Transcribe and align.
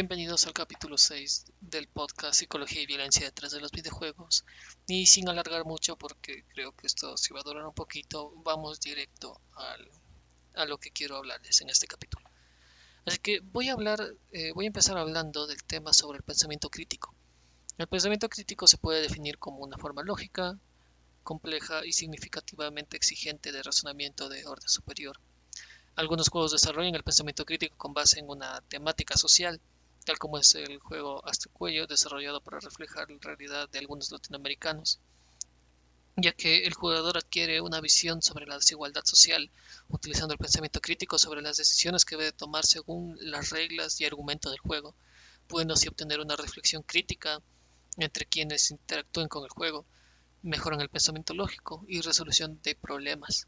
Bienvenidos 0.00 0.46
al 0.46 0.52
capítulo 0.52 0.96
6 0.96 1.46
del 1.60 1.88
podcast 1.88 2.38
Psicología 2.38 2.80
y 2.80 2.86
Violencia 2.86 3.26
detrás 3.26 3.50
de 3.50 3.60
los 3.60 3.72
videojuegos. 3.72 4.44
Y 4.86 5.06
sin 5.06 5.28
alargar 5.28 5.64
mucho, 5.64 5.96
porque 5.96 6.44
creo 6.54 6.70
que 6.70 6.86
esto 6.86 7.16
se 7.16 7.34
va 7.34 7.40
a 7.40 7.42
durar 7.42 7.66
un 7.66 7.74
poquito, 7.74 8.32
vamos 8.44 8.78
directo 8.78 9.40
a 10.54 10.66
lo 10.66 10.78
que 10.78 10.92
quiero 10.92 11.16
hablarles 11.16 11.62
en 11.62 11.70
este 11.70 11.88
capítulo. 11.88 12.24
Así 13.06 13.18
que 13.18 13.40
voy 13.40 13.70
a 13.70 13.72
hablar, 13.72 13.98
eh, 14.30 14.52
voy 14.52 14.66
a 14.66 14.68
empezar 14.68 14.96
hablando 14.96 15.48
del 15.48 15.64
tema 15.64 15.92
sobre 15.92 16.18
el 16.18 16.22
pensamiento 16.22 16.70
crítico. 16.70 17.12
El 17.76 17.88
pensamiento 17.88 18.28
crítico 18.28 18.68
se 18.68 18.78
puede 18.78 19.02
definir 19.02 19.36
como 19.38 19.64
una 19.64 19.78
forma 19.78 20.04
lógica, 20.04 20.56
compleja 21.24 21.84
y 21.84 21.92
significativamente 21.92 22.96
exigente 22.96 23.50
de 23.50 23.64
razonamiento 23.64 24.28
de 24.28 24.46
orden 24.46 24.68
superior. 24.68 25.18
Algunos 25.96 26.28
juegos 26.28 26.52
desarrollan 26.52 26.94
el 26.94 27.02
pensamiento 27.02 27.44
crítico 27.44 27.76
con 27.76 27.94
base 27.94 28.20
en 28.20 28.30
una 28.30 28.60
temática 28.68 29.16
social 29.16 29.60
tal 30.08 30.18
como 30.18 30.38
es 30.38 30.54
el 30.54 30.78
juego 30.78 31.22
Hasta 31.28 31.50
el 31.50 31.52
Cuello, 31.52 31.86
desarrollado 31.86 32.40
para 32.40 32.60
reflejar 32.60 33.10
la 33.10 33.18
realidad 33.20 33.68
de 33.68 33.78
algunos 33.78 34.10
latinoamericanos, 34.10 35.00
ya 36.16 36.32
que 36.32 36.64
el 36.64 36.72
jugador 36.72 37.18
adquiere 37.18 37.60
una 37.60 37.82
visión 37.82 38.22
sobre 38.22 38.46
la 38.46 38.56
desigualdad 38.56 39.02
social, 39.04 39.50
utilizando 39.90 40.32
el 40.32 40.38
pensamiento 40.38 40.80
crítico 40.80 41.18
sobre 41.18 41.42
las 41.42 41.58
decisiones 41.58 42.06
que 42.06 42.16
debe 42.16 42.32
tomar 42.32 42.64
según 42.64 43.18
las 43.20 43.50
reglas 43.50 44.00
y 44.00 44.06
argumentos 44.06 44.50
del 44.50 44.60
juego, 44.60 44.94
pudiendo 45.46 45.74
así 45.74 45.88
obtener 45.88 46.20
una 46.20 46.36
reflexión 46.36 46.82
crítica 46.82 47.42
entre 47.98 48.24
quienes 48.24 48.70
interactúen 48.70 49.28
con 49.28 49.44
el 49.44 49.50
juego, 49.50 49.84
mejoran 50.40 50.80
el 50.80 50.88
pensamiento 50.88 51.34
lógico 51.34 51.84
y 51.86 52.00
resolución 52.00 52.58
de 52.62 52.74
problemas. 52.76 53.46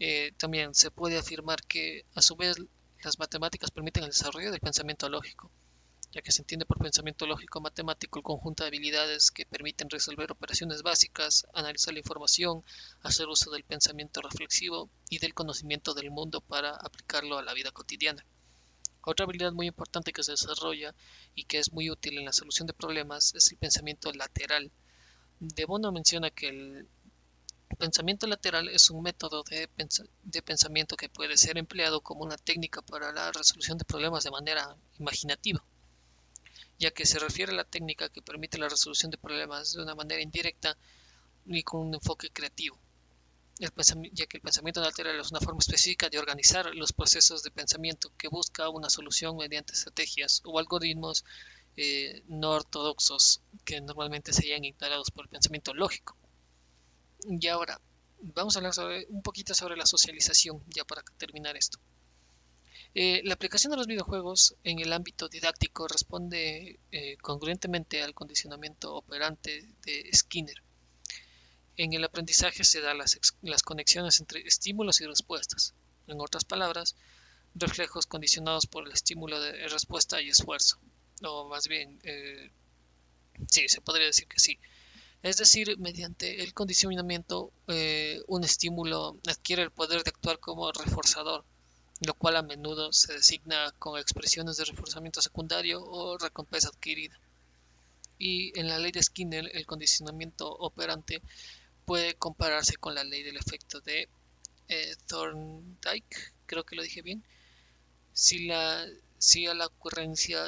Eh, 0.00 0.32
también 0.36 0.74
se 0.74 0.90
puede 0.90 1.16
afirmar 1.16 1.62
que 1.62 2.04
a 2.16 2.22
su 2.22 2.34
vez 2.34 2.56
las 3.04 3.20
matemáticas 3.20 3.70
permiten 3.70 4.02
el 4.02 4.10
desarrollo 4.10 4.50
del 4.50 4.58
pensamiento 4.58 5.08
lógico, 5.08 5.52
ya 6.16 6.22
que 6.22 6.32
se 6.32 6.40
entiende 6.40 6.64
por 6.64 6.78
pensamiento 6.78 7.26
lógico 7.26 7.60
matemático 7.60 8.18
el 8.18 8.22
conjunto 8.22 8.62
de 8.62 8.68
habilidades 8.68 9.30
que 9.30 9.44
permiten 9.44 9.90
resolver 9.90 10.32
operaciones 10.32 10.82
básicas, 10.82 11.46
analizar 11.52 11.92
la 11.92 12.00
información, 12.00 12.64
hacer 13.02 13.26
uso 13.28 13.50
del 13.50 13.64
pensamiento 13.64 14.22
reflexivo 14.22 14.88
y 15.10 15.18
del 15.18 15.34
conocimiento 15.34 15.92
del 15.92 16.10
mundo 16.10 16.40
para 16.40 16.70
aplicarlo 16.70 17.36
a 17.36 17.42
la 17.42 17.52
vida 17.52 17.70
cotidiana. 17.70 18.24
Otra 19.02 19.24
habilidad 19.26 19.52
muy 19.52 19.66
importante 19.66 20.14
que 20.14 20.22
se 20.22 20.30
desarrolla 20.30 20.94
y 21.34 21.44
que 21.44 21.58
es 21.58 21.74
muy 21.74 21.90
útil 21.90 22.16
en 22.16 22.24
la 22.24 22.32
solución 22.32 22.66
de 22.66 22.72
problemas 22.72 23.34
es 23.34 23.52
el 23.52 23.58
pensamiento 23.58 24.10
lateral. 24.14 24.72
De 25.38 25.66
Bono 25.66 25.92
menciona 25.92 26.30
que 26.30 26.48
el 26.48 26.88
pensamiento 27.78 28.26
lateral 28.26 28.70
es 28.70 28.88
un 28.88 29.02
método 29.02 29.42
de, 29.42 29.68
de, 30.22 30.42
pensamiento 30.42 30.96
que 30.96 31.10
puede 31.10 31.36
ser 31.36 31.58
empleado 31.58 32.00
como 32.00 32.24
una 32.24 32.38
técnica 32.38 32.80
para 32.80 33.12
la 33.12 33.32
resolución 33.32 33.76
de 33.76 33.84
problemas 33.84 34.24
de 34.24 34.30
manera 34.30 34.78
imaginativa 34.98 35.62
ya 36.78 36.90
que 36.90 37.06
se 37.06 37.18
refiere 37.18 37.52
a 37.52 37.56
la 37.56 37.64
técnica 37.64 38.08
que 38.08 38.22
permite 38.22 38.58
la 38.58 38.68
resolución 38.68 39.10
de 39.10 39.18
problemas 39.18 39.72
de 39.72 39.82
una 39.82 39.94
manera 39.94 40.22
indirecta 40.22 40.76
y 41.46 41.62
con 41.62 41.80
un 41.80 41.94
enfoque 41.94 42.30
creativo, 42.30 42.78
ya 43.58 43.70
que 44.26 44.36
el 44.36 44.42
pensamiento 44.42 44.80
lateral 44.80 45.18
es 45.18 45.30
una 45.30 45.40
forma 45.40 45.60
específica 45.60 46.10
de 46.10 46.18
organizar 46.18 46.74
los 46.74 46.92
procesos 46.92 47.42
de 47.42 47.50
pensamiento 47.50 48.12
que 48.18 48.28
busca 48.28 48.68
una 48.68 48.90
solución 48.90 49.36
mediante 49.36 49.72
estrategias 49.72 50.42
o 50.44 50.58
algoritmos 50.58 51.24
eh, 51.78 52.22
no 52.28 52.50
ortodoxos 52.50 53.42
que 53.64 53.80
normalmente 53.80 54.32
serían 54.32 54.64
ignorados 54.64 55.10
por 55.10 55.24
el 55.24 55.30
pensamiento 55.30 55.74
lógico. 55.74 56.16
Y 57.28 57.46
ahora, 57.48 57.80
vamos 58.20 58.56
a 58.56 58.58
hablar 58.58 58.72
un 59.08 59.22
poquito 59.22 59.54
sobre 59.54 59.76
la 59.76 59.86
socialización, 59.86 60.62
ya 60.68 60.84
para 60.84 61.02
terminar 61.18 61.56
esto. 61.56 61.78
Eh, 62.98 63.20
la 63.24 63.34
aplicación 63.34 63.72
de 63.72 63.76
los 63.76 63.86
videojuegos 63.86 64.56
en 64.64 64.78
el 64.78 64.90
ámbito 64.90 65.28
didáctico 65.28 65.86
responde 65.86 66.80
eh, 66.90 67.18
congruentemente 67.18 68.02
al 68.02 68.14
condicionamiento 68.14 68.94
operante 68.94 69.68
de 69.84 70.08
Skinner. 70.14 70.62
En 71.76 71.92
el 71.92 72.02
aprendizaje 72.04 72.64
se 72.64 72.80
dan 72.80 72.96
las, 72.96 73.62
conexiones 73.62 74.18
entre 74.20 74.40
estímulos 74.48 75.02
y 75.02 75.06
respuestas. 75.06 75.74
En 76.06 76.22
otras 76.22 76.46
palabras, 76.46 76.96
reflejos 77.54 78.06
condicionados 78.06 78.66
por 78.66 78.86
el 78.86 78.94
estímulo 78.94 79.40
de 79.40 79.68
respuesta 79.68 80.22
y 80.22 80.30
esfuerzo. 80.30 80.78
O 81.22 81.46
más 81.50 81.68
bien, 81.68 82.00
eh, 82.02 82.50
sí, 83.50 83.68
se 83.68 83.82
podría 83.82 84.06
decir 84.06 84.26
que 84.26 84.38
sí. 84.38 84.58
Es 85.22 85.36
decir, 85.36 85.76
mediante 85.76 86.42
el 86.42 86.54
condicionamiento, 86.54 87.52
un 88.26 88.42
estímulo 88.42 89.18
adquiere 89.26 89.64
el 89.64 89.70
poder 89.70 90.02
de 90.02 90.08
actuar 90.08 90.38
como 90.38 90.72
reforzador 90.72 91.44
lo 92.00 92.14
cual 92.14 92.36
a 92.36 92.42
menudo 92.42 92.92
se 92.92 93.14
designa 93.14 93.72
con 93.78 93.98
expresiones 93.98 94.56
de 94.56 94.64
reforzamiento 94.64 95.22
secundario 95.22 95.82
o 95.82 96.18
recompensa 96.18 96.68
adquirida. 96.68 97.18
Y 98.18 98.58
en 98.58 98.68
la 98.68 98.78
ley 98.78 98.92
de 98.92 99.02
Skinner, 99.02 99.50
el 99.54 99.66
condicionamiento 99.66 100.50
operante 100.50 101.22
puede 101.84 102.14
compararse 102.14 102.76
con 102.76 102.94
la 102.94 103.04
ley 103.04 103.22
del 103.22 103.36
efecto 103.36 103.80
de 103.80 104.08
eh, 104.68 104.94
Thorndike, 105.06 106.32
creo 106.46 106.64
que 106.64 106.76
lo 106.76 106.82
dije 106.82 107.02
bien. 107.02 107.22
Si, 108.12 108.46
la, 108.46 108.86
si 109.18 109.46
a 109.46 109.54
la 109.54 109.66
ocurrencia 109.66 110.44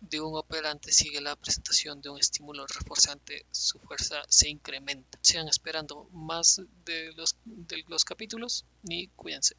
de 0.00 0.20
un 0.20 0.36
operante 0.36 0.92
sigue 0.92 1.20
la 1.20 1.36
presentación 1.36 2.02
de 2.02 2.10
un 2.10 2.18
estímulo 2.18 2.66
reforzante, 2.66 3.46
su 3.50 3.78
fuerza 3.78 4.22
se 4.28 4.48
incrementa. 4.48 5.18
Sigan 5.22 5.48
esperando 5.48 6.08
más 6.12 6.60
de 6.84 7.12
los, 7.14 7.36
de 7.44 7.84
los 7.88 8.04
capítulos 8.04 8.64
y 8.82 9.08
cuídense. 9.08 9.56